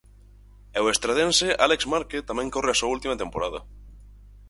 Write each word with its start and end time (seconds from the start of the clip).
E 0.77 0.79
o 0.85 0.89
estradense 0.93 1.47
Álex 1.65 1.81
Marque 1.93 2.25
tamén 2.29 2.51
corre 2.55 2.71
a 2.73 2.79
súa 2.79 2.91
última 2.95 3.19
temporada. 3.23 3.59